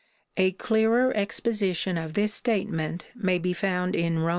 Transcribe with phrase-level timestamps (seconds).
[0.35, 4.29] A clearer ex position of this statement may be found in Rom.